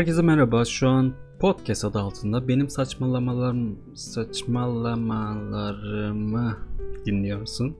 Herkese 0.00 0.22
merhaba. 0.22 0.64
Şu 0.64 0.88
an 0.88 1.12
podcast 1.40 1.84
adı 1.84 1.98
altında 1.98 2.48
benim 2.48 2.68
saçmalamalarım 2.68 3.78
saçmalamalarımı 3.94 6.56
dinliyorsun. 7.06 7.76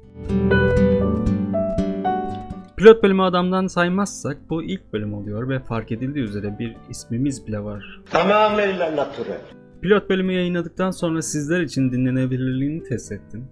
Pilot 2.77 3.03
bölümü 3.03 3.23
adamdan 3.23 3.67
saymazsak 3.67 4.51
bu 4.51 4.63
ilk 4.63 4.93
bölüm 4.93 5.15
oluyor 5.15 5.49
ve 5.49 5.61
fark 5.61 5.93
edildiği 5.93 6.25
üzere 6.25 6.59
bir 6.59 6.77
ismimiz 6.91 7.47
bile 7.47 7.65
var. 7.65 8.01
Tamamıyla 8.11 8.97
natürel. 8.97 9.41
Pilot 9.83 10.11
bölümü 10.11 10.33
yayınladıktan 10.33 10.91
sonra 10.91 11.23
sizler 11.23 11.61
için 11.61 11.93
dinlenebilirliğini 11.93 12.83
test 12.83 13.13
ettim. 13.13 13.45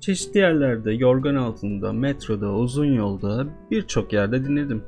Çeşitli 0.00 0.40
yerlerde, 0.40 0.92
yorgan 0.92 1.34
altında, 1.34 1.92
metroda, 1.92 2.52
uzun 2.52 2.94
yolda 2.94 3.46
birçok 3.70 4.12
yerde 4.12 4.44
dinledim. 4.44 4.82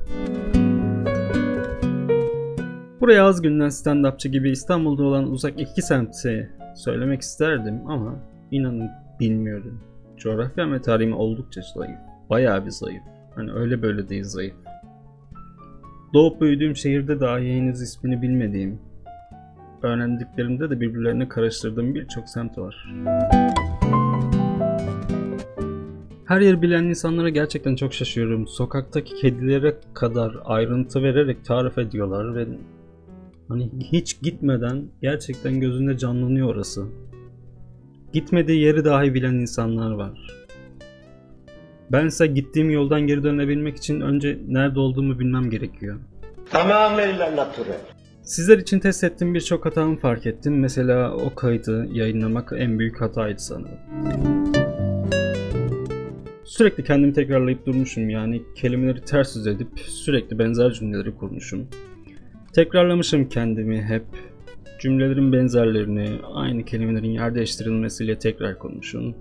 Buraya 3.05 3.25
az 3.25 3.41
günden 3.41 3.69
stand-upçı 3.69 4.27
gibi 4.27 4.51
İstanbul'da 4.51 5.03
olan 5.03 5.31
uzak 5.31 5.61
iki 5.61 5.81
semti 5.81 6.49
söylemek 6.75 7.21
isterdim 7.21 7.81
ama 7.87 8.15
inanın 8.51 8.89
bilmiyorum. 9.19 9.81
Coğrafya 10.17 10.71
ve 10.71 10.81
tarihim 10.81 11.13
oldukça 11.13 11.61
zayıf. 11.75 11.99
Bayağı 12.29 12.65
bir 12.65 12.71
zayıf. 12.71 13.03
Hani 13.35 13.51
öyle 13.51 13.81
böyle 13.81 14.09
değil 14.09 14.23
zayıf. 14.23 14.55
Doğup 16.13 16.41
büyüdüğüm 16.41 16.75
şehirde 16.75 17.19
dahi 17.19 17.53
henüz 17.53 17.81
ismini 17.81 18.21
bilmediğim, 18.21 18.79
öğrendiklerimde 19.83 20.69
de 20.69 20.81
birbirlerine 20.81 21.27
karıştırdığım 21.27 21.95
birçok 21.95 22.29
semt 22.29 22.57
var. 22.57 22.87
Her 26.25 26.41
yeri 26.41 26.61
bilen 26.61 26.83
insanlara 26.83 27.29
gerçekten 27.29 27.75
çok 27.75 27.93
şaşıyorum. 27.93 28.47
Sokaktaki 28.47 29.15
kedilere 29.15 29.75
kadar 29.93 30.37
ayrıntı 30.45 31.03
vererek 31.03 31.45
tarif 31.45 31.77
ediyorlar 31.77 32.35
ve 32.35 32.47
hani 33.49 33.69
hiç 33.91 34.21
gitmeden 34.21 34.83
gerçekten 35.01 35.59
gözünde 35.59 35.97
canlanıyor 35.97 36.47
orası. 36.47 36.85
Gitmediği 38.13 38.61
yeri 38.61 38.85
dahi 38.85 39.13
bilen 39.13 39.33
insanlar 39.33 39.91
var. 39.91 40.45
Bense 41.91 42.27
gittiğim 42.27 42.69
yoldan 42.69 43.01
geri 43.01 43.23
dönebilmek 43.23 43.77
için 43.77 44.01
önce 44.01 44.39
nerede 44.47 44.79
olduğumu 44.79 45.19
bilmem 45.19 45.49
gerekiyor. 45.49 45.99
Tamamıyla 46.49 47.35
natürel. 47.35 47.79
Sizler 48.23 48.57
için 48.57 48.79
test 48.79 49.03
ettiğim 49.03 49.33
birçok 49.33 49.65
hatamı 49.65 49.97
fark 49.97 50.25
ettim. 50.25 50.59
Mesela 50.59 51.13
o 51.13 51.35
kaydı 51.35 51.87
yayınlamak 51.91 52.53
en 52.57 52.79
büyük 52.79 53.01
hataydı 53.01 53.39
sanırım. 53.39 53.77
Sürekli 56.43 56.83
kendimi 56.83 57.13
tekrarlayıp 57.13 57.65
durmuşum 57.65 58.09
yani 58.09 58.43
kelimeleri 58.55 59.01
ters 59.01 59.35
yüz 59.35 59.47
edip 59.47 59.79
sürekli 59.79 60.39
benzer 60.39 60.71
cümleleri 60.71 61.15
kurmuşum. 61.15 61.67
Tekrarlamışım 62.55 63.29
kendimi 63.29 63.81
hep. 63.81 64.03
Cümlelerin 64.79 65.33
benzerlerini, 65.33 66.09
aynı 66.33 66.65
kelimelerin 66.65 67.09
yer 67.09 67.35
değiştirilmesiyle 67.35 68.19
tekrar 68.19 68.59
konuşun. 68.59 69.15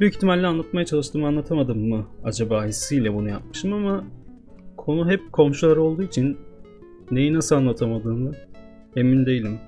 Büyük 0.00 0.14
ihtimalle 0.14 0.46
anlatmaya 0.46 0.86
çalıştığımı 0.86 1.26
anlatamadım 1.26 1.88
mı 1.88 2.06
acaba 2.24 2.66
hissiyle 2.66 3.14
bunu 3.14 3.28
yapmışım 3.28 3.72
ama 3.72 4.04
konu 4.76 5.10
hep 5.10 5.32
komşular 5.32 5.76
olduğu 5.76 6.02
için 6.02 6.38
neyi 7.10 7.34
nasıl 7.34 7.56
anlatamadığımı 7.56 8.32
emin 8.96 9.26
değilim. 9.26 9.58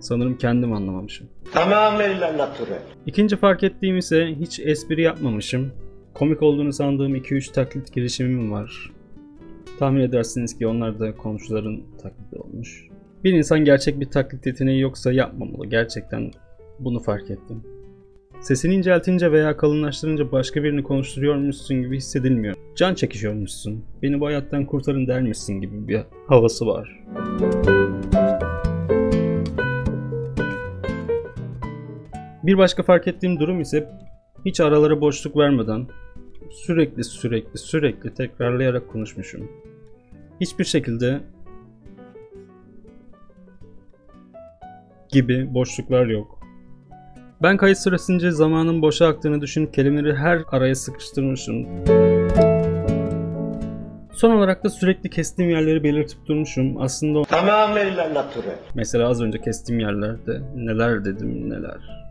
Sanırım 0.00 0.38
kendim 0.38 0.72
anlamamışım. 0.72 1.26
Tamamıyla 1.52 2.38
natürel. 2.38 2.82
İkinci 3.06 3.36
fark 3.36 3.62
ettiğim 3.62 3.96
ise 3.98 4.36
hiç 4.40 4.60
espri 4.60 5.02
yapmamışım. 5.02 5.72
Komik 6.14 6.42
olduğunu 6.42 6.72
sandığım 6.72 7.16
2-3 7.16 7.52
taklit 7.52 7.92
girişimim 7.92 8.52
var. 8.52 8.95
Tahmin 9.78 10.00
edersiniz 10.00 10.58
ki 10.58 10.66
onlar 10.66 11.00
da 11.00 11.16
komşuların 11.16 11.82
taklidi 12.02 12.42
olmuş. 12.42 12.88
Bir 13.24 13.32
insan 13.32 13.64
gerçek 13.64 14.00
bir 14.00 14.10
taklit 14.10 14.46
yeteneği 14.46 14.80
yoksa 14.80 15.12
yapmamalı. 15.12 15.66
Gerçekten 15.66 16.30
bunu 16.78 17.00
fark 17.00 17.30
ettim. 17.30 17.62
Sesini 18.40 18.74
inceltince 18.74 19.32
veya 19.32 19.56
kalınlaştırınca 19.56 20.32
başka 20.32 20.62
birini 20.62 20.82
konuşturuyormuşsun 20.82 21.82
gibi 21.82 21.96
hissedilmiyor. 21.96 22.56
Can 22.76 22.94
çekişiyormuşsun. 22.94 23.84
Beni 24.02 24.20
bu 24.20 24.26
hayattan 24.26 24.66
kurtarın 24.66 25.06
dermişsin 25.06 25.60
gibi 25.60 25.88
bir 25.88 26.00
havası 26.26 26.66
var. 26.66 27.04
Bir 32.42 32.58
başka 32.58 32.82
fark 32.82 33.08
ettiğim 33.08 33.40
durum 33.40 33.60
ise 33.60 33.88
hiç 34.44 34.60
aralara 34.60 35.00
boşluk 35.00 35.36
vermeden 35.36 35.86
sürekli 36.50 37.04
sürekli 37.04 37.58
sürekli 37.58 38.14
tekrarlayarak 38.14 38.88
konuşmuşum. 38.88 39.48
Hiçbir 40.40 40.64
şekilde 40.64 41.20
gibi 45.08 45.54
boşluklar 45.54 46.06
yok. 46.06 46.38
Ben 47.42 47.56
kayıt 47.56 47.78
süresince 47.78 48.30
zamanın 48.30 48.82
boşa 48.82 49.06
aktığını 49.06 49.40
düşünüp 49.40 49.74
kelimeleri 49.74 50.16
her 50.16 50.40
araya 50.52 50.74
sıkıştırmışım. 50.74 51.66
Son 54.12 54.30
olarak 54.30 54.64
da 54.64 54.68
sürekli 54.70 55.10
kestiğim 55.10 55.50
yerleri 55.50 55.82
belirtip 55.84 56.26
durmuşum. 56.26 56.80
Aslında 56.80 57.22
Tamamıyla 57.22 58.14
natürel. 58.14 58.58
mesela 58.74 59.08
az 59.08 59.22
önce 59.22 59.40
kestiğim 59.40 59.80
yerlerde 59.80 60.40
neler 60.56 61.04
dedim 61.04 61.50
neler. 61.50 62.06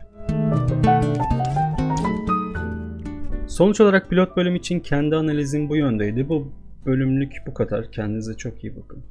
Sonuç 3.56 3.80
olarak 3.80 4.10
pilot 4.10 4.36
bölüm 4.36 4.56
için 4.56 4.80
kendi 4.80 5.16
analizim 5.16 5.68
bu 5.68 5.76
yöndeydi. 5.76 6.28
Bu 6.28 6.52
bölümlük 6.86 7.32
bu 7.46 7.54
kadar. 7.54 7.92
Kendinize 7.92 8.34
çok 8.34 8.64
iyi 8.64 8.76
bakın. 8.76 9.04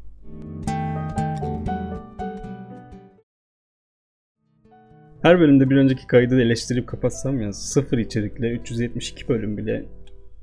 Her 5.22 5.40
bölümde 5.40 5.70
bir 5.70 5.76
önceki 5.76 6.08
kaydı 6.08 6.42
eleştirip 6.42 6.88
kapatsam 6.88 7.42
ya 7.42 7.54
sıfır 7.54 7.98
içerikle 7.98 8.52
372 8.52 9.28
bölüm 9.28 9.58
bile 9.58 9.86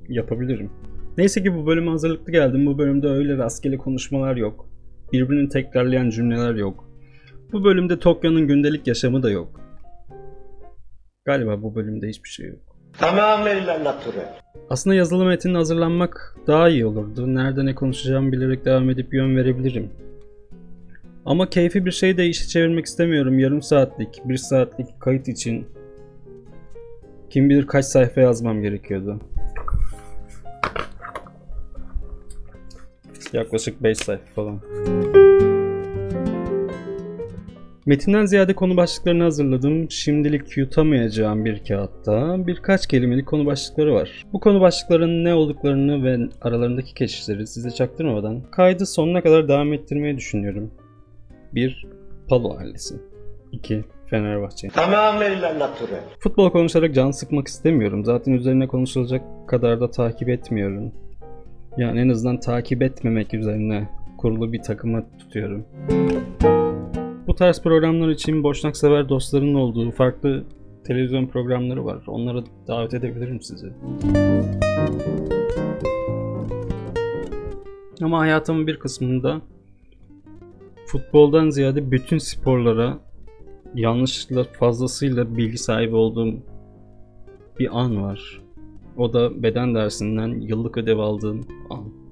yapabilirim. 0.09 0.69
Neyse 1.17 1.43
ki 1.43 1.55
bu 1.55 1.65
bölüme 1.65 1.91
hazırlıklı 1.91 2.31
geldim. 2.31 2.65
Bu 2.65 2.77
bölümde 2.77 3.07
öyle 3.07 3.37
rastgele 3.37 3.77
konuşmalar 3.77 4.35
yok. 4.35 4.69
Birbirini 5.13 5.49
tekrarlayan 5.49 6.09
cümleler 6.09 6.55
yok. 6.55 6.89
Bu 7.51 7.63
bölümde 7.63 7.99
Tokyo'nun 7.99 8.47
gündelik 8.47 8.87
yaşamı 8.87 9.23
da 9.23 9.29
yok. 9.29 9.61
Galiba 11.25 11.61
bu 11.61 11.75
bölümde 11.75 12.07
hiçbir 12.07 12.29
şey 12.29 12.47
yok. 12.47 12.72
Tamamıyla 12.97 13.83
natürel. 13.83 14.33
Aslında 14.69 14.95
yazılı 14.95 15.25
metnin 15.25 15.55
hazırlanmak 15.55 16.35
daha 16.47 16.69
iyi 16.69 16.85
olurdu. 16.85 17.35
Nerede 17.35 17.65
ne 17.65 17.75
konuşacağımı 17.75 18.31
bilerek 18.31 18.65
devam 18.65 18.89
edip 18.89 19.13
yön 19.13 19.35
verebilirim. 19.37 19.89
Ama 21.25 21.49
keyfi 21.49 21.85
bir 21.85 21.91
şey 21.91 22.17
de 22.17 22.27
işe 22.27 22.47
çevirmek 22.47 22.85
istemiyorum. 22.85 23.39
Yarım 23.39 23.61
saatlik, 23.61 24.21
bir 24.25 24.37
saatlik 24.37 25.01
kayıt 25.01 25.27
için 25.27 25.67
kim 27.29 27.49
bilir 27.49 27.67
kaç 27.67 27.85
sayfa 27.85 28.21
yazmam 28.21 28.61
gerekiyordu. 28.61 29.19
Yaklaşık 33.33 33.83
5 33.83 33.97
sayfa 33.97 34.25
falan. 34.35 34.59
Metinden 37.85 38.25
ziyade 38.25 38.53
konu 38.53 38.77
başlıklarını 38.77 39.23
hazırladım. 39.23 39.91
Şimdilik 39.91 40.57
yutamayacağım 40.57 41.45
bir 41.45 41.63
kağıtta 41.67 42.47
birkaç 42.47 42.87
kelimelik 42.87 43.27
konu 43.27 43.45
başlıkları 43.45 43.93
var. 43.93 44.25
Bu 44.33 44.39
konu 44.39 44.61
başlıklarının 44.61 45.23
ne 45.23 45.33
olduklarını 45.33 46.03
ve 46.03 46.29
aralarındaki 46.41 46.93
geçişleri 46.93 47.47
size 47.47 47.71
çaktırmadan 47.71 48.41
kaydı 48.51 48.85
sonuna 48.85 49.21
kadar 49.21 49.47
devam 49.47 49.73
ettirmeyi 49.73 50.17
düşünüyorum. 50.17 50.71
1. 51.53 51.87
Palo 52.29 52.57
ailesi 52.57 52.95
2. 53.51 53.83
Fenerbahçe 54.09 54.67
Tamamıyla 54.67 55.59
natürel. 55.59 56.03
Futbol 56.19 56.51
konuşarak 56.51 56.95
can 56.95 57.11
sıkmak 57.11 57.47
istemiyorum. 57.47 58.05
Zaten 58.05 58.33
üzerine 58.33 58.67
konuşulacak 58.67 59.21
kadar 59.47 59.81
da 59.81 59.91
takip 59.91 60.29
etmiyorum. 60.29 60.91
Yani 61.77 61.99
en 61.99 62.09
azından 62.09 62.39
takip 62.39 62.81
etmemek 62.81 63.33
üzerine 63.33 63.89
kurulu 64.17 64.53
bir 64.53 64.61
takıma 64.61 65.03
tutuyorum. 65.19 65.65
Bu 67.33 67.37
tarz 67.37 67.61
programlar 67.61 68.09
için 68.09 68.43
boşnak 68.43 68.77
sever 68.77 69.09
dostların 69.09 69.53
olduğu 69.53 69.91
farklı 69.91 70.43
televizyon 70.83 71.27
programları 71.27 71.85
var. 71.85 72.03
Onlara 72.07 72.43
davet 72.67 72.93
edebilirim 72.93 73.41
sizi. 73.41 73.73
Ama 78.01 78.19
hayatımın 78.19 78.67
bir 78.67 78.79
kısmında 78.79 79.41
futboldan 80.87 81.49
ziyade 81.49 81.91
bütün 81.91 82.17
sporlara 82.17 82.99
yanlışlıkla 83.75 84.43
fazlasıyla 84.43 85.37
bilgi 85.37 85.57
sahibi 85.57 85.95
olduğum 85.95 86.35
bir 87.59 87.79
an 87.79 88.03
var. 88.03 88.41
O 88.97 89.13
da 89.13 89.43
beden 89.43 89.75
dersinden 89.75 90.27
yıllık 90.27 90.77
ödev 90.77 90.97
aldığım 90.97 91.47
an. 91.69 92.02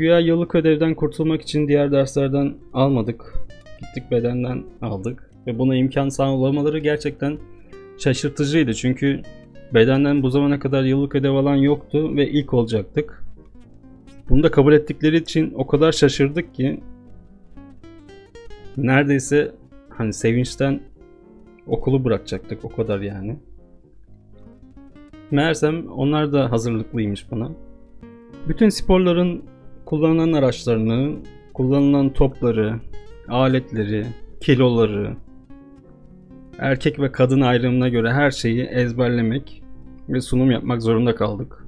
Güya 0.00 0.18
yıllık 0.18 0.54
ödevden 0.54 0.94
kurtulmak 0.94 1.42
için 1.42 1.68
diğer 1.68 1.92
derslerden 1.92 2.54
almadık. 2.72 3.34
Gittik 3.80 4.10
bedenden 4.10 4.64
aldık. 4.82 5.30
Ve 5.46 5.58
buna 5.58 5.76
imkan 5.76 6.08
sağlamaları 6.08 6.78
gerçekten 6.78 7.38
şaşırtıcıydı. 7.98 8.74
Çünkü 8.74 9.22
Bedenden 9.74 10.22
bu 10.22 10.30
zamana 10.30 10.58
kadar 10.58 10.84
yıllık 10.84 11.14
ödev 11.14 11.32
alan 11.32 11.56
yoktu 11.56 12.16
ve 12.16 12.30
ilk 12.30 12.54
olacaktık. 12.54 13.24
Bunu 14.28 14.42
da 14.42 14.50
kabul 14.50 14.72
ettikleri 14.72 15.16
için 15.16 15.52
o 15.54 15.66
kadar 15.66 15.92
şaşırdık 15.92 16.54
ki 16.54 16.80
neredeyse 18.76 19.52
hani 19.88 20.12
sevinçten 20.12 20.80
okulu 21.66 22.04
bırakacaktık 22.04 22.64
o 22.64 22.68
kadar 22.68 23.00
yani. 23.00 23.36
Meğersem 25.30 25.88
onlar 25.88 26.32
da 26.32 26.52
hazırlıklıymış 26.52 27.30
buna. 27.30 27.50
Bütün 28.48 28.68
sporların 28.68 29.42
kullanılan 29.90 30.32
araçlarını, 30.32 31.16
kullanılan 31.54 32.12
topları, 32.12 32.80
aletleri, 33.28 34.06
kiloları, 34.40 35.16
erkek 36.58 37.00
ve 37.00 37.12
kadın 37.12 37.40
ayrımına 37.40 37.88
göre 37.88 38.12
her 38.12 38.30
şeyi 38.30 38.64
ezberlemek 38.64 39.62
ve 40.08 40.20
sunum 40.20 40.50
yapmak 40.50 40.82
zorunda 40.82 41.14
kaldık. 41.14 41.66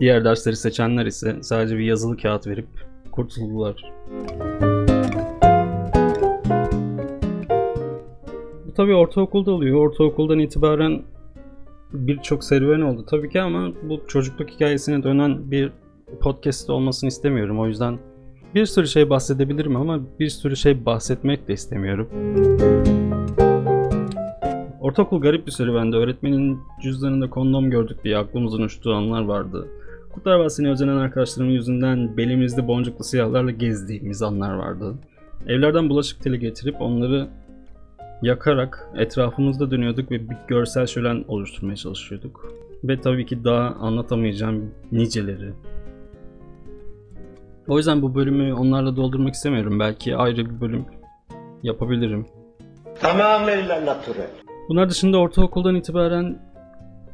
Diğer 0.00 0.24
dersleri 0.24 0.56
seçenler 0.56 1.06
ise 1.06 1.36
sadece 1.42 1.78
bir 1.78 1.84
yazılı 1.84 2.16
kağıt 2.16 2.46
verip 2.46 2.68
kurtuldular. 3.12 3.92
Bu 8.66 8.72
tabii 8.76 8.94
ortaokulda 8.94 9.52
oluyor. 9.52 9.76
Ortaokuldan 9.76 10.38
itibaren 10.38 11.02
birçok 11.92 12.44
serüven 12.44 12.80
oldu 12.80 13.04
tabii 13.10 13.30
ki 13.30 13.40
ama 13.40 13.72
bu 13.82 14.00
çocukluk 14.08 14.50
hikayesine 14.50 15.02
dönen 15.02 15.50
bir 15.50 15.72
podcast 16.20 16.70
olmasını 16.70 17.08
istemiyorum. 17.08 17.60
O 17.60 17.66
yüzden 17.66 17.98
bir 18.54 18.66
sürü 18.66 18.86
şey 18.86 19.10
bahsedebilirim 19.10 19.76
ama 19.76 20.00
bir 20.20 20.28
sürü 20.28 20.56
şey 20.56 20.86
bahsetmek 20.86 21.48
de 21.48 21.52
istemiyorum. 21.52 22.08
Ortaokul 24.80 25.20
garip 25.20 25.46
bir 25.46 25.52
serüvendi. 25.52 25.96
Öğretmenin 25.96 26.58
cüzdanında 26.82 27.30
kondom 27.30 27.70
gördük 27.70 28.04
diye 28.04 28.18
aklımızın 28.18 28.62
uçtuğu 28.62 28.94
anlar 28.94 29.22
vardı. 29.22 29.68
Kurtlar 30.12 30.38
Vadisi'ne 30.38 30.70
özenen 30.70 30.96
arkadaşlarımın 30.96 31.52
yüzünden 31.52 32.16
belimizde 32.16 32.68
boncuklu 32.68 33.04
siyahlarla 33.04 33.50
gezdiğimiz 33.50 34.22
anlar 34.22 34.54
vardı. 34.54 34.94
Evlerden 35.46 35.88
bulaşık 35.88 36.22
teli 36.22 36.38
getirip 36.38 36.76
onları 36.80 37.28
yakarak 38.22 38.88
etrafımızda 38.96 39.70
dönüyorduk 39.70 40.10
ve 40.10 40.30
bir 40.30 40.36
görsel 40.48 40.86
şölen 40.86 41.24
oluşturmaya 41.28 41.76
çalışıyorduk. 41.76 42.54
Ve 42.84 43.00
tabii 43.00 43.26
ki 43.26 43.44
daha 43.44 43.68
anlatamayacağım 43.80 44.70
niceleri. 44.92 45.52
O 47.68 47.76
yüzden 47.76 48.02
bu 48.02 48.14
bölümü 48.14 48.52
onlarla 48.52 48.96
doldurmak 48.96 49.34
istemiyorum. 49.34 49.80
Belki 49.80 50.16
ayrı 50.16 50.50
bir 50.50 50.60
bölüm 50.60 50.84
yapabilirim. 51.62 52.26
Tamamıyla 53.00 53.86
natürel. 53.86 54.30
Bunlar 54.68 54.90
dışında 54.90 55.18
ortaokuldan 55.18 55.74
itibaren 55.74 56.38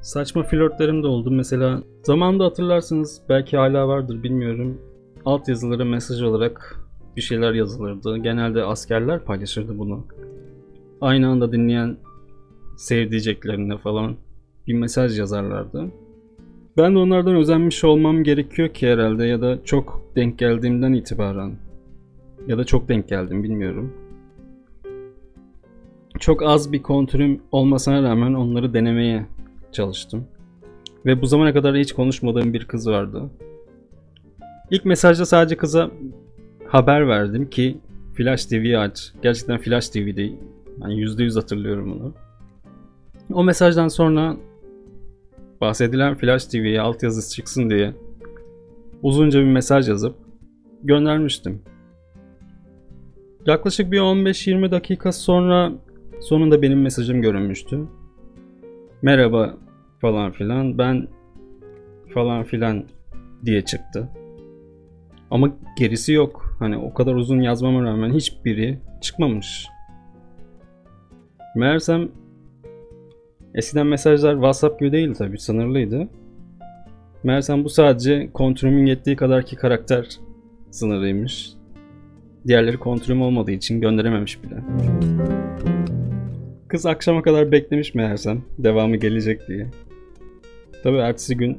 saçma 0.01 0.43
flörtlerim 0.43 1.03
de 1.03 1.07
oldu. 1.07 1.31
Mesela 1.31 1.83
zamanında 2.03 2.45
hatırlarsınız 2.45 3.23
belki 3.29 3.57
hala 3.57 3.89
vardır 3.89 4.23
bilmiyorum. 4.23 4.81
Alt 5.25 5.49
yazılara 5.49 5.85
mesaj 5.85 6.23
olarak 6.23 6.81
bir 7.17 7.21
şeyler 7.21 7.53
yazılırdı. 7.53 8.17
Genelde 8.17 8.65
askerler 8.65 9.25
paylaşırdı 9.25 9.79
bunu. 9.79 10.05
Aynı 11.01 11.29
anda 11.29 11.53
dinleyen 11.53 11.97
sevdiceklerine 12.77 13.79
falan 13.79 14.17
bir 14.67 14.75
mesaj 14.75 15.19
yazarlardı. 15.19 15.91
Ben 16.77 16.95
de 16.95 16.99
onlardan 16.99 17.37
özenmiş 17.37 17.85
olmam 17.85 18.25
gerekiyor 18.25 18.69
ki 18.69 18.89
herhalde 18.89 19.25
ya 19.27 19.41
da 19.41 19.65
çok 19.65 20.03
denk 20.17 20.39
geldiğimden 20.39 20.93
itibaren 20.93 21.53
ya 22.47 22.59
da 22.59 22.65
çok 22.65 22.89
denk 22.89 23.09
geldim 23.09 23.43
bilmiyorum. 23.43 23.93
Çok 26.19 26.43
az 26.43 26.73
bir 26.73 26.83
kontürüm 26.83 27.41
olmasına 27.53 28.03
rağmen 28.03 28.35
onları 28.35 28.75
denemeye 28.75 29.27
çalıştım. 29.73 30.25
Ve 31.07 31.23
bu 31.23 31.27
zamana 31.27 31.53
kadar 31.53 31.77
hiç 31.77 31.93
konuşmadığım 31.93 32.53
bir 32.53 32.65
kız 32.65 32.89
vardı. 32.89 33.31
İlk 34.71 34.85
mesajda 34.85 35.27
sadece 35.27 35.57
kıza 35.57 35.91
haber 36.69 37.09
verdim 37.09 37.51
ki 37.51 37.77
Flash 38.15 38.47
TV 38.47 38.79
aç. 38.79 39.13
Gerçekten 39.23 39.59
Flash 39.59 39.89
TV'de. 39.89 40.31
Yani 40.81 40.95
%100 40.95 41.35
hatırlıyorum 41.35 41.93
bunu. 41.95 42.15
O 43.33 43.45
mesajdan 43.45 43.89
sonra 43.89 44.37
bahsedilen 45.61 46.15
Flash 46.15 46.45
TV'ye 46.45 46.81
altyazı 46.81 47.35
çıksın 47.35 47.71
diye 47.71 47.95
uzunca 49.03 49.41
bir 49.41 49.53
mesaj 49.53 49.89
yazıp 49.89 50.17
göndermiştim. 50.83 51.63
Yaklaşık 53.47 53.93
bir 53.93 53.99
15-20 53.99 54.71
dakika 54.71 55.13
sonra 55.13 55.73
sonunda 56.21 56.63
benim 56.63 56.83
mesajım 56.83 57.23
görünmüştü. 57.23 57.81
Merhaba 59.03 59.55
falan 60.01 60.33
filan 60.33 60.79
ben 60.79 61.09
falan 62.15 62.45
filan 62.45 62.85
diye 63.45 63.65
çıktı. 63.65 64.09
Ama 65.31 65.51
gerisi 65.79 66.13
yok. 66.13 66.57
Hani 66.59 66.77
o 66.77 66.95
kadar 66.95 67.15
uzun 67.15 67.41
yazmama 67.41 67.83
rağmen 67.83 68.15
hiçbiri 68.15 68.79
çıkmamış. 69.01 69.67
Meğersem 71.57 72.09
eskiden 73.55 73.87
mesajlar 73.87 74.35
WhatsApp 74.35 74.81
gibi 74.81 74.93
değil 74.93 75.15
tabi 75.15 75.39
sınırlıydı. 75.39 76.09
Meğersem 77.25 77.65
bu 77.65 77.69
sadece 77.69 78.31
kontrolümün 78.33 78.87
yettiği 78.87 79.17
kadarki 79.17 79.57
karakter 79.57 80.09
sınırıymış. 80.71 81.53
Diğerleri 82.47 82.77
kontrolüm 82.77 83.23
olmadığı 83.23 83.51
için 83.51 83.81
gönderememiş 83.81 84.43
bile. 84.43 84.55
Kız 86.69 86.87
akşama 86.87 87.23
kadar 87.23 87.53
beklemiş 87.53 87.95
meğersem 87.95 88.43
devamı 88.59 88.97
gelecek 88.97 89.49
diye. 89.49 89.67
Tabi 90.83 90.97
ertesi 90.97 91.37
gün 91.37 91.59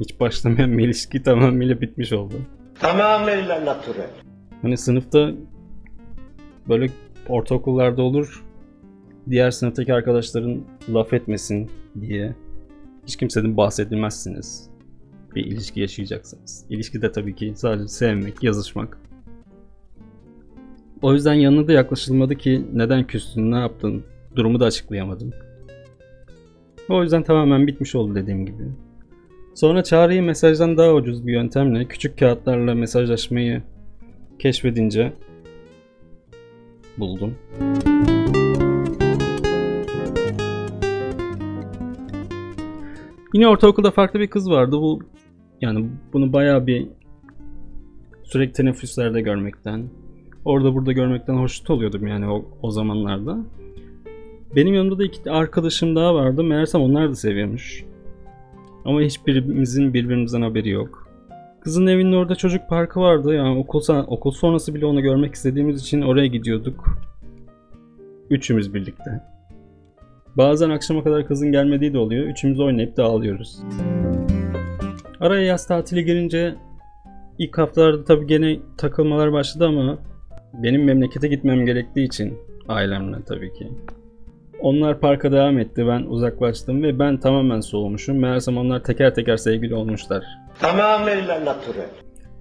hiç 0.00 0.20
başlamayan 0.20 0.78
ilişki 0.78 1.22
tamamıyla 1.22 1.80
bitmiş 1.80 2.12
oldu. 2.12 2.34
Tamamıyla 2.80 3.64
natürel. 3.64 4.10
Hani 4.62 4.76
sınıfta 4.76 5.32
böyle 6.68 6.90
ortaokullarda 7.28 8.02
olur 8.02 8.44
diğer 9.30 9.50
sınıftaki 9.50 9.94
arkadaşların 9.94 10.64
laf 10.94 11.12
etmesin 11.12 11.70
diye 12.00 12.34
hiç 13.06 13.16
kimseden 13.16 13.56
bahsedilmezsiniz. 13.56 14.70
Bir 15.34 15.46
ilişki 15.46 15.80
yaşayacaksınız. 15.80 16.64
İlişki 16.70 17.02
de 17.02 17.12
tabii 17.12 17.34
ki 17.34 17.52
sadece 17.56 17.88
sevmek, 17.88 18.42
yazışmak. 18.42 18.98
O 21.02 21.12
yüzden 21.12 21.34
yanına 21.34 21.68
da 21.68 21.72
yaklaşılmadı 21.72 22.34
ki 22.34 22.66
neden 22.72 23.06
küstün, 23.06 23.52
ne 23.52 23.58
yaptın, 23.58 24.04
durumu 24.36 24.60
da 24.60 24.64
açıklayamadım. 24.64 25.30
O 26.88 27.02
yüzden 27.02 27.22
tamamen 27.22 27.66
bitmiş 27.66 27.94
oldu 27.94 28.14
dediğim 28.14 28.46
gibi. 28.46 28.62
Sonra 29.54 29.84
çağrıyı 29.84 30.22
mesajdan 30.22 30.76
daha 30.76 30.94
ucuz 30.94 31.26
bir 31.26 31.32
yöntemle 31.32 31.84
küçük 31.84 32.18
kağıtlarla 32.18 32.74
mesajlaşmayı 32.74 33.62
keşfedince 34.38 35.12
buldum. 36.98 37.34
Yine 43.34 43.48
ortaokulda 43.48 43.90
farklı 43.90 44.20
bir 44.20 44.26
kız 44.26 44.50
vardı. 44.50 44.76
Bu 44.76 45.00
yani 45.60 45.88
bunu 46.12 46.32
bayağı 46.32 46.66
bir 46.66 46.86
sürekli 48.22 48.52
teneffüslerde 48.52 49.20
görmekten, 49.20 49.88
orada 50.44 50.74
burada 50.74 50.92
görmekten 50.92 51.34
hoşnut 51.34 51.70
oluyordum 51.70 52.06
yani 52.06 52.30
o, 52.30 52.44
o 52.62 52.70
zamanlarda. 52.70 53.38
Benim 54.56 54.74
yanımda 54.74 54.98
da 54.98 55.04
iki 55.04 55.30
arkadaşım 55.30 55.96
daha 55.96 56.14
vardı. 56.14 56.44
Meğersem 56.44 56.80
onlar 56.80 57.10
da 57.10 57.14
seviyormuş. 57.14 57.84
Ama 58.84 59.00
hiçbirimizin 59.00 59.94
birbirimizden 59.94 60.42
haberi 60.42 60.68
yok. 60.68 61.08
Kızın 61.60 61.86
evinin 61.86 62.12
orada 62.12 62.34
çocuk 62.34 62.68
parkı 62.68 63.00
vardı. 63.00 63.34
Yani 63.34 63.58
okul, 63.58 63.82
okul 64.06 64.30
sonrası 64.30 64.74
bile 64.74 64.86
onu 64.86 65.02
görmek 65.02 65.34
istediğimiz 65.34 65.80
için 65.80 66.02
oraya 66.02 66.26
gidiyorduk. 66.26 66.98
Üçümüz 68.30 68.74
birlikte. 68.74 69.33
Bazen 70.36 70.70
akşama 70.70 71.04
kadar 71.04 71.26
kızın 71.26 71.52
gelmediği 71.52 71.92
de 71.92 71.98
oluyor. 71.98 72.26
Üçümüz 72.26 72.60
oynayıp 72.60 72.96
dağılıyoruz. 72.96 73.58
Araya 75.20 75.44
yaz 75.44 75.66
tatili 75.66 76.04
gelince 76.04 76.54
ilk 77.38 77.58
haftalarda 77.58 78.04
tabii 78.04 78.26
gene 78.26 78.58
takılmalar 78.78 79.32
başladı 79.32 79.66
ama 79.66 79.98
benim 80.62 80.84
memlekete 80.84 81.28
gitmem 81.28 81.66
gerektiği 81.66 82.04
için 82.04 82.38
ailemle 82.68 83.16
tabii 83.28 83.52
ki. 83.52 83.68
Onlar 84.60 85.00
parka 85.00 85.32
devam 85.32 85.58
etti. 85.58 85.86
Ben 85.86 86.02
uzaklaştım 86.02 86.82
ve 86.82 86.98
ben 86.98 87.20
tamamen 87.20 87.60
soğumuşum. 87.60 88.18
Meğersem 88.18 88.58
onlar 88.58 88.84
teker 88.84 89.14
teker 89.14 89.36
sevgili 89.36 89.74
olmuşlar. 89.74 90.24
Tamamıyla 90.60 91.44
natürel. 91.44 91.86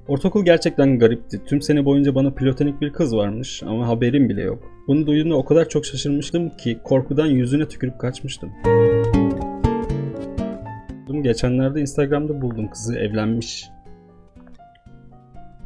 Ortaokul 0.07 0.45
gerçekten 0.45 0.99
garipti. 0.99 1.45
Tüm 1.45 1.61
sene 1.61 1.85
boyunca 1.85 2.15
bana 2.15 2.31
platonik 2.33 2.81
bir 2.81 2.93
kız 2.93 3.15
varmış 3.15 3.63
ama 3.63 3.87
haberim 3.87 4.29
bile 4.29 4.41
yok. 4.41 4.72
Bunu 4.87 5.07
duyduğumda 5.07 5.35
o 5.35 5.45
kadar 5.45 5.69
çok 5.69 5.85
şaşırmıştım 5.85 6.49
ki 6.49 6.79
korkudan 6.83 7.27
yüzüne 7.27 7.67
tükürüp 7.67 7.99
kaçmıştım. 7.99 8.51
Geçenlerde 11.21 11.81
Instagram'da 11.81 12.41
buldum 12.41 12.69
kızı 12.69 12.95
evlenmiş. 12.95 13.65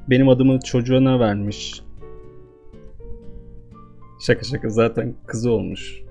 Benim 0.09 0.29
adımı 0.29 0.59
çocuğuna 0.59 1.19
vermiş. 1.19 1.81
Şaka 4.25 4.43
şaka 4.43 4.69
zaten 4.69 5.13
kızı 5.27 5.51
olmuş. 5.51 6.01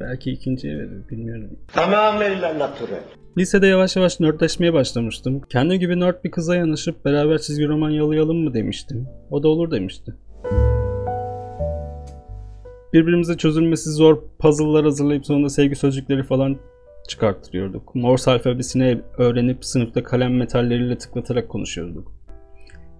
Belki 0.00 0.30
ikinciye 0.30 0.78
verir 0.78 1.08
bilmiyorum. 1.10 1.50
Tamamıyla 1.72 2.58
natürel. 2.58 3.00
Lisede 3.38 3.66
yavaş 3.66 3.96
yavaş 3.96 4.20
nerdleşmeye 4.20 4.72
başlamıştım. 4.72 5.40
Kendim 5.40 5.78
gibi 5.78 6.00
nerd 6.00 6.24
bir 6.24 6.30
kıza 6.30 6.56
yanaşıp 6.56 7.04
beraber 7.04 7.38
çizgi 7.38 7.68
roman 7.68 7.90
yalayalım 7.90 8.44
mı 8.44 8.54
demiştim. 8.54 9.08
O 9.30 9.42
da 9.42 9.48
olur 9.48 9.70
demişti. 9.70 10.14
Birbirimize 12.96 13.36
çözülmesi 13.36 13.90
zor 13.90 14.18
puzzle'lar 14.38 14.84
hazırlayıp 14.84 15.26
sonunda 15.26 15.48
sevgi 15.48 15.76
sözcükleri 15.76 16.22
falan 16.22 16.56
çıkarttırıyorduk. 17.08 17.94
Morse 17.94 18.30
alfabesini 18.30 19.00
öğrenip 19.18 19.64
sınıfta 19.64 20.02
kalem 20.02 20.36
metalleriyle 20.36 20.98
tıklatarak 20.98 21.48
konuşuyorduk. 21.48 22.12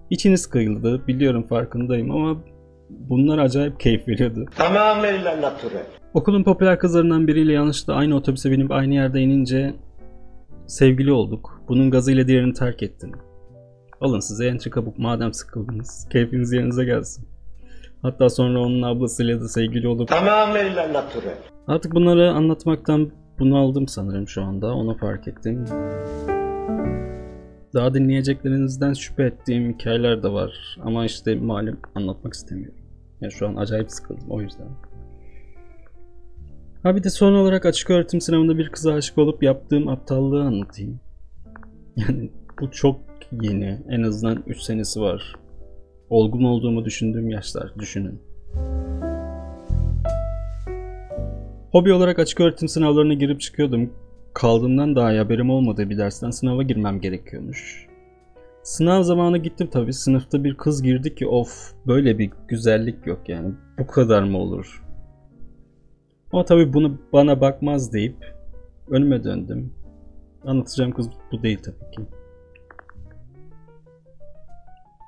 İçiniz 0.09 0.47
kıyıldı, 0.47 1.07
biliyorum 1.07 1.47
farkındayım 1.47 2.11
ama 2.11 2.43
bunlar 2.89 3.37
acayip 3.37 3.79
keyif 3.79 4.07
veriyordu. 4.07 4.45
Tamamıyla 4.55 5.41
natürel. 5.41 5.85
Okulun 6.13 6.43
popüler 6.43 6.79
kızlarından 6.79 7.27
biriyle 7.27 7.53
yanlışlıkla 7.53 7.93
aynı 7.93 8.15
otobüse 8.15 8.51
binip 8.51 8.71
aynı 8.71 8.93
yerde 8.93 9.21
inince 9.21 9.73
sevgili 10.67 11.11
olduk. 11.11 11.61
Bunun 11.67 11.91
gazıyla 11.91 12.27
diğerini 12.27 12.53
terk 12.53 12.83
ettim. 12.83 13.11
Alın 14.01 14.19
size 14.19 14.47
entrika 14.47 14.85
bu 14.85 14.93
madem 14.97 15.33
sıkıldınız. 15.33 16.07
Keyfiniz 16.11 16.53
yerinize 16.53 16.85
gelsin. 16.85 17.36
Hatta 18.01 18.29
sonra 18.29 18.59
onun 18.59 18.81
ablasıyla 18.81 19.41
da 19.41 19.47
sevgili 19.47 19.87
olup 19.87 20.07
Tamamıyla 20.07 20.93
natürel. 20.93 21.37
Artık 21.67 21.95
bunları 21.95 22.31
anlatmaktan 22.31 23.11
bunaldım 23.39 23.87
sanırım 23.87 24.27
şu 24.27 24.43
anda. 24.43 24.73
Onu 24.73 24.97
fark 24.97 25.27
ettim. 25.27 25.65
Daha 27.73 27.93
dinleyeceklerinizden 27.93 28.93
şüphe 28.93 29.23
ettiğim 29.23 29.73
hikayeler 29.73 30.23
de 30.23 30.31
var. 30.31 30.77
Ama 30.83 31.05
işte 31.05 31.35
malum 31.35 31.79
anlatmak 31.95 32.33
istemiyorum. 32.33 32.79
Yani 33.21 33.31
şu 33.31 33.47
an 33.47 33.55
acayip 33.55 33.91
sıkıldım 33.91 34.29
o 34.29 34.41
yüzden. 34.41 34.67
Ha 36.83 36.95
bir 36.95 37.03
de 37.03 37.09
son 37.09 37.33
olarak 37.33 37.65
açık 37.65 37.89
öğretim 37.89 38.21
sınavında 38.21 38.57
bir 38.57 38.69
kıza 38.69 38.93
aşık 38.93 39.17
olup 39.17 39.43
yaptığım 39.43 39.87
aptallığı 39.87 40.43
anlatayım. 40.43 40.99
Yani 41.95 42.31
bu 42.61 42.71
çok 42.71 42.99
yeni. 43.41 43.79
En 43.89 44.03
azından 44.03 44.43
3 44.47 44.61
senesi 44.61 45.01
var. 45.01 45.35
Olgun 46.09 46.43
olduğumu 46.43 46.85
düşündüğüm 46.85 47.29
yaşlar. 47.29 47.73
Düşünün. 47.79 48.21
Hobi 51.71 51.93
olarak 51.93 52.19
açık 52.19 52.39
öğretim 52.39 52.67
sınavlarına 52.67 53.13
girip 53.13 53.41
çıkıyordum. 53.41 53.93
Kaldığımdan 54.33 54.95
daha 54.95 55.11
iyi 55.11 55.17
haberim 55.17 55.49
olmadığı 55.49 55.89
bir 55.89 55.97
dersten 55.97 56.29
sınava 56.29 56.63
girmem 56.63 57.01
gerekiyormuş. 57.01 57.87
Sınav 58.63 59.03
zamanı 59.03 59.37
gittim 59.37 59.67
tabi. 59.67 59.93
Sınıfta 59.93 60.43
bir 60.43 60.55
kız 60.55 60.83
girdi 60.83 61.15
ki 61.15 61.27
of 61.27 61.73
böyle 61.87 62.19
bir 62.19 62.31
güzellik 62.47 63.07
yok 63.07 63.29
yani. 63.29 63.53
Bu 63.79 63.87
kadar 63.87 64.23
mı 64.23 64.37
olur? 64.37 64.83
Ama 66.31 66.45
tabi 66.45 66.73
bunu 66.73 66.97
bana 67.13 67.41
bakmaz 67.41 67.93
deyip 67.93 68.35
önüme 68.89 69.23
döndüm. 69.23 69.73
Anlatacağım 70.45 70.91
kız 70.91 71.09
bu 71.31 71.43
değil 71.43 71.59
tabii 71.63 71.91
ki. 71.95 72.16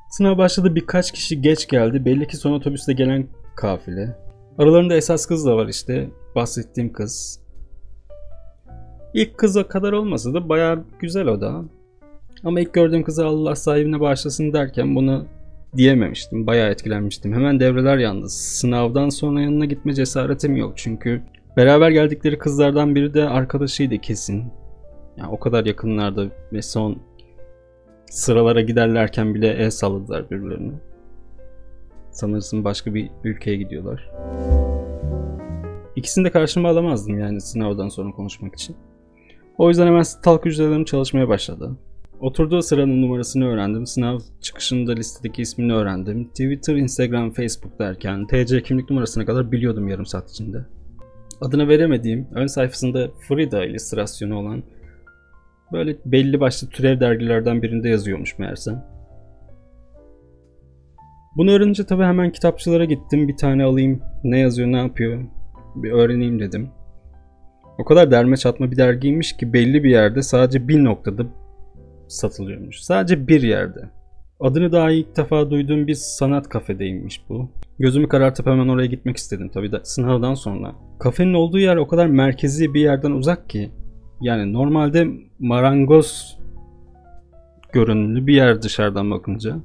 Sınav 0.09 0.37
başladı 0.37 0.75
birkaç 0.75 1.11
kişi 1.11 1.41
geç 1.41 1.67
geldi. 1.67 2.05
Belli 2.05 2.27
ki 2.27 2.37
son 2.37 2.51
otobüste 2.51 2.93
gelen 2.93 3.27
kafile. 3.55 4.15
Aralarında 4.57 4.95
esas 4.95 5.25
kız 5.25 5.45
da 5.45 5.55
var 5.55 5.67
işte. 5.67 6.09
Bahsettiğim 6.35 6.93
kız. 6.93 7.39
İlk 9.13 9.37
kıza 9.37 9.67
kadar 9.67 9.93
olmasa 9.93 10.33
da 10.33 10.49
bayağı 10.49 10.83
güzel 10.99 11.27
o 11.27 11.41
da. 11.41 11.63
Ama 12.43 12.59
ilk 12.59 12.73
gördüğüm 12.73 13.03
kızı 13.03 13.25
Allah 13.25 13.55
sahibine 13.55 13.99
bağışlasın 13.99 14.53
derken 14.53 14.95
bunu 14.95 15.25
diyememiştim. 15.77 16.47
Bayağı 16.47 16.71
etkilenmiştim. 16.71 17.33
Hemen 17.33 17.59
devreler 17.59 17.97
yandı. 17.97 18.29
Sınavdan 18.29 19.09
sonra 19.09 19.41
yanına 19.41 19.65
gitme 19.65 19.93
cesaretim 19.93 20.55
yok. 20.55 20.73
Çünkü 20.75 21.21
beraber 21.57 21.89
geldikleri 21.89 22.37
kızlardan 22.37 22.95
biri 22.95 23.13
de 23.13 23.29
arkadaşıydı 23.29 23.97
kesin. 23.97 24.43
Yani 25.17 25.31
o 25.31 25.39
kadar 25.39 25.65
yakınlardı 25.65 26.31
ve 26.53 26.61
son 26.61 26.97
sıralara 28.09 28.61
giderlerken 28.61 29.35
bile 29.35 29.47
el 29.47 29.69
salladılar 29.69 30.29
birbirlerine. 30.31 30.73
Sanırsın 32.11 32.63
başka 32.63 32.93
bir 32.93 33.09
ülkeye 33.23 33.57
gidiyorlar. 33.57 34.09
İkisini 35.95 36.25
de 36.25 36.31
karşıma 36.31 36.69
alamazdım 36.69 37.19
yani 37.19 37.41
sınavdan 37.41 37.89
sonra 37.89 38.11
konuşmak 38.11 38.55
için. 38.55 38.75
O 39.57 39.69
yüzden 39.69 39.87
hemen 39.87 40.01
stalk 40.01 40.45
hücrelerim 40.45 40.85
çalışmaya 40.85 41.27
başladı. 41.27 41.71
Oturduğu 42.19 42.61
sıranın 42.61 43.01
numarasını 43.01 43.47
öğrendim. 43.47 43.85
Sınav 43.85 44.19
çıkışında 44.41 44.93
listedeki 44.93 45.41
ismini 45.41 45.73
öğrendim. 45.73 46.27
Twitter, 46.27 46.75
Instagram, 46.75 47.31
Facebook 47.31 47.79
derken 47.79 48.27
TC 48.27 48.63
kimlik 48.63 48.89
numarasına 48.89 49.25
kadar 49.25 49.51
biliyordum 49.51 49.87
yarım 49.87 50.05
saat 50.05 50.31
içinde. 50.31 50.65
Adını 51.41 51.67
veremediğim, 51.67 52.27
ön 52.35 52.47
sayfasında 52.47 53.07
Frida 53.27 53.65
illüstrasyonu 53.65 54.39
olan 54.39 54.63
böyle 55.73 55.95
belli 56.05 56.39
başlı 56.39 56.69
türev 56.69 56.99
dergilerden 56.99 57.61
birinde 57.61 57.89
yazıyormuş 57.89 58.39
meğersem. 58.39 58.85
Bunu 61.37 61.51
öğrenince 61.51 61.85
tabii 61.85 62.03
hemen 62.03 62.31
kitapçılara 62.31 62.85
gittim. 62.85 63.27
Bir 63.27 63.37
tane 63.37 63.63
alayım. 63.63 64.01
Ne 64.23 64.39
yazıyor, 64.39 64.67
ne 64.67 64.77
yapıyor? 64.77 65.23
Bir 65.75 65.91
öğreneyim 65.91 66.39
dedim. 66.39 66.69
O 67.79 67.85
kadar 67.85 68.11
derme 68.11 68.37
çatma 68.37 68.71
bir 68.71 68.77
dergiymiş 68.77 69.37
ki 69.37 69.53
belli 69.53 69.83
bir 69.83 69.89
yerde 69.89 70.21
sadece 70.21 70.67
bir 70.67 70.83
noktada 70.83 71.23
satılıyormuş. 72.07 72.79
Sadece 72.79 73.27
bir 73.27 73.41
yerde. 73.41 73.89
Adını 74.39 74.71
daha 74.71 74.91
ilk 74.91 75.17
defa 75.17 75.51
duyduğum 75.51 75.87
bir 75.87 75.95
sanat 75.95 76.49
kafedeymiş 76.49 77.21
bu. 77.29 77.49
Gözümü 77.79 78.07
karartıp 78.07 78.47
hemen 78.47 78.67
oraya 78.67 78.85
gitmek 78.85 79.17
istedim 79.17 79.49
tabii 79.53 79.71
de 79.71 79.79
sınavdan 79.83 80.33
sonra. 80.33 80.75
Kafenin 80.99 81.33
olduğu 81.33 81.59
yer 81.59 81.75
o 81.75 81.87
kadar 81.87 82.07
merkezi 82.07 82.73
bir 82.73 82.81
yerden 82.81 83.11
uzak 83.11 83.49
ki. 83.49 83.71
Yani 84.21 84.53
normalde 84.53 85.07
marangoz 85.39 86.39
görünümlü 87.73 88.27
bir 88.27 88.33
yer 88.33 88.61
dışarıdan 88.61 89.11
bakınca. 89.11 89.55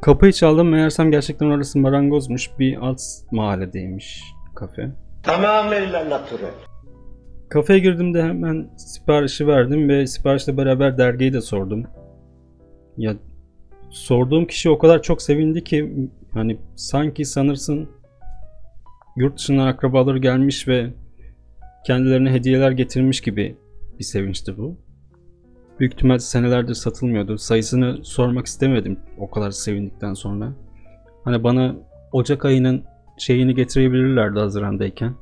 Kapıyı 0.00 0.32
çaldım 0.32 0.68
meğersem 0.68 1.10
gerçekten 1.10 1.46
orası 1.46 1.78
marangozmuş. 1.78 2.50
Bir 2.58 2.76
alt 2.76 3.00
mahalledeymiş 3.30 4.22
kafe. 4.54 4.90
Tamamıyla 5.22 6.10
natürel. 6.10 6.50
Kafeye 7.48 7.78
girdiğimde 7.78 8.22
hemen 8.22 8.70
siparişi 8.76 9.46
verdim 9.46 9.88
ve 9.88 10.06
siparişle 10.06 10.56
beraber 10.56 10.98
dergiyi 10.98 11.32
de 11.32 11.40
sordum. 11.40 11.84
Ya 12.96 13.16
sorduğum 13.90 14.46
kişi 14.46 14.70
o 14.70 14.78
kadar 14.78 15.02
çok 15.02 15.22
sevindi 15.22 15.64
ki 15.64 16.08
hani 16.32 16.58
sanki 16.74 17.24
sanırsın 17.24 17.88
yurt 19.16 19.38
dışından 19.38 19.66
akrabaları 19.66 20.18
gelmiş 20.18 20.68
ve 20.68 20.90
kendilerine 21.86 22.32
hediyeler 22.32 22.70
getirmiş 22.70 23.20
gibi 23.20 23.56
bir 23.98 24.04
sevinçti 24.04 24.56
bu. 24.56 24.78
Büyük 25.80 25.92
ihtimal 25.92 26.18
senelerdir 26.18 26.74
satılmıyordu. 26.74 27.38
Sayısını 27.38 28.04
sormak 28.04 28.46
istemedim 28.46 28.98
o 29.18 29.30
kadar 29.30 29.50
sevindikten 29.50 30.14
sonra. 30.14 30.52
Hani 31.24 31.44
bana 31.44 31.76
Ocak 32.12 32.44
ayının 32.44 32.84
şeyini 33.18 33.54
getirebilirlerdi 33.54 34.38
Haziran'dayken. 34.38 35.14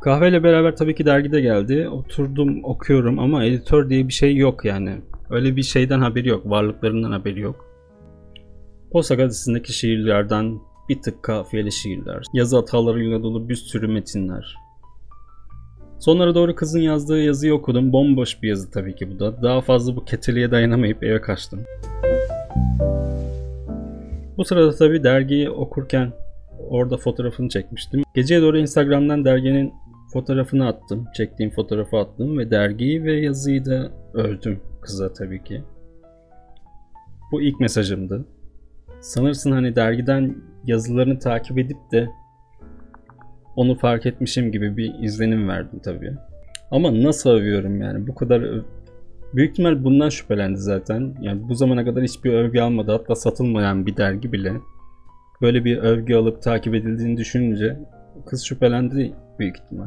Kahveyle 0.00 0.42
beraber 0.42 0.76
tabii 0.76 0.94
ki 0.94 1.06
dergide 1.06 1.40
geldi. 1.40 1.88
Oturdum 1.88 2.64
okuyorum 2.64 3.18
ama 3.18 3.44
editör 3.44 3.90
diye 3.90 4.08
bir 4.08 4.12
şey 4.12 4.36
yok 4.36 4.64
yani. 4.64 5.00
Öyle 5.30 5.56
bir 5.56 5.62
şeyden 5.62 6.00
haberi 6.00 6.28
yok. 6.28 6.50
Varlıklarından 6.50 7.12
haberi 7.12 7.40
yok. 7.40 7.66
Posta 8.92 9.14
gazetesindeki 9.14 9.72
şiirlerden 9.72 10.58
bir 10.88 11.02
tık 11.02 11.22
kafiyeli 11.22 11.72
şiirler. 11.72 12.24
Yazı 12.32 12.56
hatalarıyla 12.56 13.22
dolu 13.22 13.48
bir 13.48 13.54
sürü 13.54 13.88
metinler. 13.88 14.65
Sonlara 15.98 16.34
doğru 16.34 16.54
kızın 16.54 16.80
yazdığı 16.80 17.22
yazıyı 17.22 17.54
okudum. 17.54 17.92
Bomboş 17.92 18.42
bir 18.42 18.48
yazı 18.48 18.70
tabii 18.70 18.94
ki 18.94 19.10
bu 19.10 19.18
da. 19.18 19.42
Daha 19.42 19.60
fazla 19.60 19.96
bu 19.96 20.04
keteliğe 20.04 20.50
dayanamayıp 20.50 21.04
eve 21.04 21.20
kaçtım. 21.20 21.60
Bu 24.36 24.44
sırada 24.44 24.76
tabii 24.76 25.04
dergiyi 25.04 25.50
okurken 25.50 26.12
orada 26.68 26.96
fotoğrafını 26.96 27.48
çekmiştim. 27.48 28.02
Geceye 28.14 28.42
doğru 28.42 28.58
Instagram'dan 28.58 29.24
derginin 29.24 29.74
fotoğrafını 30.12 30.66
attım. 30.66 31.06
Çektiğim 31.16 31.50
fotoğrafı 31.50 31.96
attım 31.96 32.38
ve 32.38 32.50
dergiyi 32.50 33.04
ve 33.04 33.12
yazıyı 33.12 33.64
da 33.64 33.90
ördüm 34.14 34.60
kıza 34.80 35.12
tabii 35.12 35.44
ki. 35.44 35.62
Bu 37.32 37.42
ilk 37.42 37.60
mesajımdı. 37.60 38.24
Sanırsın 39.00 39.52
hani 39.52 39.76
dergiden 39.76 40.36
yazılarını 40.64 41.18
takip 41.18 41.58
edip 41.58 41.76
de 41.92 42.08
onu 43.56 43.78
fark 43.78 44.06
etmişim 44.06 44.52
gibi 44.52 44.76
bir 44.76 44.94
izlenim 45.02 45.48
verdim 45.48 45.80
tabii. 45.84 46.12
Ama 46.70 47.02
nasıl 47.02 47.30
övüyorum 47.30 47.80
yani 47.80 48.06
bu 48.06 48.14
kadar 48.14 48.40
öv... 48.40 48.62
Büyük 49.34 49.50
ihtimal 49.50 49.84
bundan 49.84 50.08
şüphelendi 50.08 50.58
zaten. 50.58 51.14
Yani 51.20 51.48
bu 51.48 51.54
zamana 51.54 51.84
kadar 51.84 52.02
hiçbir 52.02 52.32
övgü 52.32 52.60
almadı. 52.60 52.92
Hatta 52.92 53.14
satılmayan 53.14 53.86
bir 53.86 53.96
dergi 53.96 54.32
bile. 54.32 54.52
Böyle 55.42 55.64
bir 55.64 55.78
övgü 55.78 56.14
alıp 56.14 56.42
takip 56.42 56.74
edildiğini 56.74 57.16
düşününce 57.16 57.78
kız 58.26 58.44
şüphelendi 58.44 59.12
büyük 59.38 59.56
ihtimal. 59.56 59.86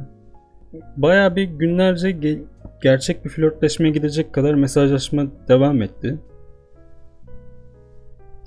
Baya 0.97 1.35
bir 1.35 1.43
günlerce 1.43 2.09
ge- 2.09 2.43
gerçek 2.83 3.25
bir 3.25 3.29
flörtleşmeye 3.29 3.93
gidecek 3.93 4.33
kadar 4.33 4.53
mesajlaşma 4.53 5.27
devam 5.47 5.81
etti. 5.81 6.17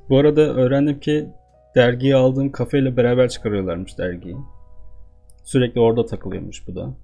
Bu 0.09 0.19
arada 0.19 0.41
öğrendim 0.41 1.01
ki 1.01 1.29
dergiyi 1.77 2.17
aldığım 2.17 2.53
kafeyle 2.53 2.97
beraber 2.97 3.29
çıkarıyorlarmış 3.29 3.99
dergiyi. 3.99 4.37
Sürekli 5.43 5.81
orada 5.81 6.07
takılıyormuş 6.07 6.69
bu 6.69 6.77
da. 6.77 6.95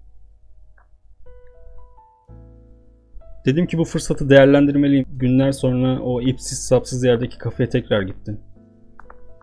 Dedim 3.47 3.67
ki 3.67 3.79
bu 3.79 3.85
fırsatı 3.85 4.31
değerlendirmeliyim. 4.31 5.07
Günler 5.13 5.53
sonra 5.53 6.01
o 6.01 6.23
ipsiz 6.23 6.59
sapsız 6.59 7.05
yerdeki 7.05 7.39
kafeye 7.39 7.69
tekrar 7.69 8.03
gittim. 8.03 8.41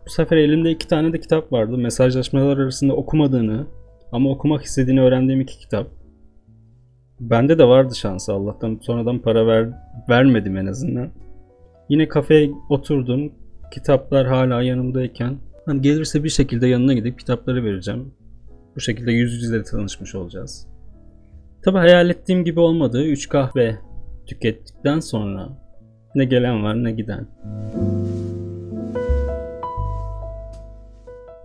Bu 0.06 0.10
sefer 0.10 0.38
elimde 0.38 0.72
iki 0.72 0.88
tane 0.88 1.14
de 1.14 1.20
kitap 1.20 1.54
vardı. 1.54 1.78
Mesajlaşmalar 1.78 2.58
arasında 2.58 2.94
okumadığını 2.94 3.68
ama 4.12 4.30
okumak 4.30 4.64
istediğini 4.64 5.02
öğrendiğim 5.02 5.42
iki 5.42 5.60
kitap. 5.60 5.88
Bende 7.20 7.58
de 7.60 7.68
vardı 7.68 7.96
şansı 7.96 8.34
Allah'tan. 8.34 8.80
Sonradan 8.82 9.20
para 9.20 9.48
ver, 9.48 9.70
vermedim 10.10 10.58
en 10.58 10.66
azından. 10.66 11.10
Yine 11.90 12.08
kafeye 12.08 12.52
oturdum. 12.70 13.32
Kitaplar 13.74 14.28
hala 14.28 14.62
yanımdayken. 14.62 15.38
Hani 15.66 15.82
gelirse 15.82 16.24
bir 16.24 16.30
şekilde 16.30 16.68
yanına 16.68 16.94
gidip 16.94 17.20
kitapları 17.20 17.64
vereceğim. 17.64 18.14
Bu 18.76 18.80
şekilde 18.80 19.12
yüz 19.12 19.34
yüze 19.34 19.64
tanışmış 19.64 20.16
olacağız. 20.16 20.68
Tabi 21.66 21.78
hayal 21.78 22.10
ettiğim 22.10 22.44
gibi 22.44 22.60
olmadı. 22.60 23.04
3 23.04 23.30
kahve 23.30 23.78
tükettikten 24.28 25.00
sonra 25.00 25.50
ne 26.16 26.26
gelen 26.26 26.64
var 26.64 26.84
ne 26.84 26.92
giden. 26.92 27.28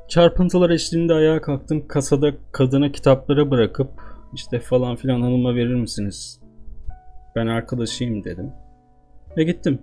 Çarpıntılar 0.08 0.70
eşliğinde 0.70 1.14
ayağa 1.14 1.40
kalktım. 1.40 1.88
Kasada 1.88 2.32
kadına 2.52 2.92
kitapları 2.92 3.50
bırakıp 3.50 3.90
işte 4.34 4.60
falan 4.60 4.96
filan 4.96 5.20
hanıma 5.20 5.54
verir 5.54 5.74
misiniz? 5.74 6.40
Ben 7.36 7.46
arkadaşıyım 7.46 8.24
dedim. 8.24 8.52
Ve 9.36 9.44
gittim. 9.44 9.78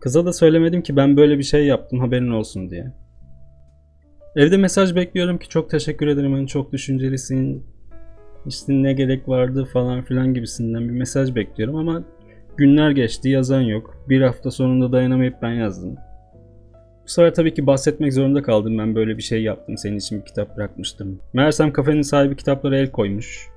Kıza 0.00 0.26
da 0.26 0.32
söylemedim 0.32 0.82
ki 0.82 0.96
ben 0.96 1.16
böyle 1.16 1.38
bir 1.38 1.42
şey 1.42 1.66
yaptım 1.66 2.00
haberin 2.00 2.30
olsun 2.30 2.70
diye. 2.70 2.92
Evde 4.36 4.56
mesaj 4.56 4.94
bekliyorum 4.94 5.38
ki 5.38 5.48
çok 5.48 5.70
teşekkür 5.70 6.06
ederim 6.06 6.32
hani 6.32 6.46
çok 6.46 6.72
düşüncelisin. 6.72 7.64
İşte 8.46 8.72
ne 8.72 8.92
gerek 8.92 9.28
vardı 9.28 9.64
falan 9.72 10.02
filan 10.02 10.34
gibisinden 10.34 10.88
bir 10.88 10.94
mesaj 10.94 11.34
bekliyorum 11.34 11.76
ama 11.76 12.02
günler 12.56 12.90
geçti 12.90 13.28
yazan 13.28 13.60
yok. 13.60 13.96
Bir 14.08 14.22
hafta 14.22 14.50
sonunda 14.50 14.92
dayanamayıp 14.92 15.42
ben 15.42 15.52
yazdım. 15.52 15.96
Bu 17.04 17.08
sefer 17.08 17.34
tabii 17.34 17.54
ki 17.54 17.66
bahsetmek 17.66 18.12
zorunda 18.12 18.42
kaldım. 18.42 18.78
Ben 18.78 18.94
böyle 18.94 19.16
bir 19.16 19.22
şey 19.22 19.42
yaptım. 19.42 19.78
Senin 19.78 19.96
için 19.96 20.20
bir 20.20 20.24
kitap 20.24 20.56
bırakmıştım. 20.56 21.20
Meğersem 21.32 21.72
kafenin 21.72 22.02
sahibi 22.02 22.36
kitaplara 22.36 22.78
el 22.78 22.90
koymuş. 22.90 23.48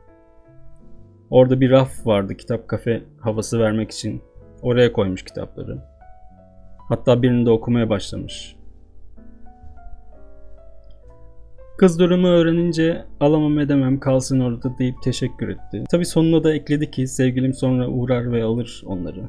Orada 1.29 1.61
bir 1.61 1.69
raf 1.69 2.07
vardı 2.07 2.37
kitap 2.37 2.67
kafe 2.67 3.03
havası 3.19 3.59
vermek 3.59 3.91
için. 3.91 4.21
Oraya 4.61 4.93
koymuş 4.93 5.23
kitapları. 5.23 5.77
Hatta 6.89 7.21
birini 7.21 7.45
de 7.45 7.49
okumaya 7.49 7.89
başlamış. 7.89 8.55
Kız 11.77 11.99
durumu 11.99 12.27
öğrenince 12.27 13.05
alamam 13.19 13.59
edemem 13.59 13.99
kalsın 13.99 14.39
orada 14.39 14.77
deyip 14.77 15.01
teşekkür 15.03 15.49
etti. 15.49 15.83
Tabi 15.91 16.05
sonuna 16.05 16.43
da 16.43 16.53
ekledi 16.53 16.91
ki 16.91 17.07
sevgilim 17.07 17.53
sonra 17.53 17.87
uğrar 17.87 18.31
ve 18.31 18.43
alır 18.43 18.83
onları. 18.85 19.23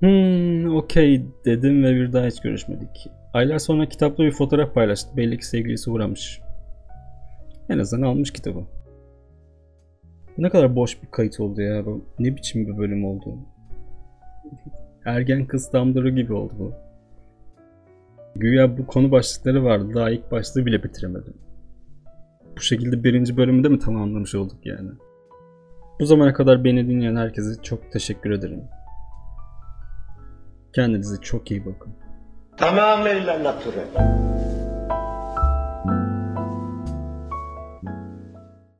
Hmm 0.00 0.76
okey 0.76 1.22
dedim 1.44 1.84
ve 1.84 1.94
bir 1.94 2.12
daha 2.12 2.26
hiç 2.26 2.40
görüşmedik. 2.40 3.10
Aylar 3.32 3.58
sonra 3.58 3.88
kitapta 3.88 4.22
bir 4.22 4.32
fotoğraf 4.32 4.74
paylaştı. 4.74 5.16
Belli 5.16 5.38
ki 5.38 5.46
sevgilisi 5.46 5.90
uğramış. 5.90 6.40
En 7.68 7.78
azından 7.78 8.06
almış 8.06 8.32
kitabı. 8.32 8.64
Ne 10.38 10.50
kadar 10.50 10.76
boş 10.76 11.02
bir 11.02 11.08
kayıt 11.10 11.40
oldu 11.40 11.62
ya 11.62 11.86
bu. 11.86 12.04
Ne 12.18 12.36
biçim 12.36 12.66
bir 12.66 12.78
bölüm 12.78 13.04
oldu. 13.04 13.38
Ergen 15.04 15.46
kız 15.46 15.72
Dumbledore 15.72 16.10
gibi 16.10 16.32
oldu 16.32 16.52
bu. 16.58 16.87
Güya 18.36 18.78
bu 18.78 18.86
konu 18.86 19.10
başlıkları 19.10 19.64
vardı. 19.64 19.94
Daha 19.94 20.10
ilk 20.10 20.30
başlığı 20.30 20.66
bile 20.66 20.82
bitiremedim. 20.82 21.34
Bu 22.56 22.60
şekilde 22.60 23.04
birinci 23.04 23.36
bölümü 23.36 23.64
de 23.64 23.68
mi 23.68 23.78
tamamlamış 23.78 24.34
olduk 24.34 24.66
yani? 24.66 24.90
Bu 26.00 26.06
zamana 26.06 26.32
kadar 26.32 26.64
beni 26.64 26.88
dinleyen 26.88 27.16
herkese 27.16 27.62
çok 27.62 27.92
teşekkür 27.92 28.30
ederim. 28.30 28.62
Kendinize 30.74 31.20
çok 31.20 31.50
iyi 31.50 31.66
bakın. 31.66 31.92
Tamamıyla 32.56 33.44
natürel. 33.44 33.84